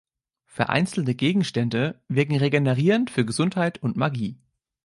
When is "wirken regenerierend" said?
2.07-3.11